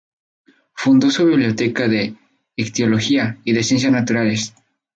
[0.73, 2.15] Fundó su biblioteca de
[2.55, 4.51] Ictiología y de Ciencias Naturales.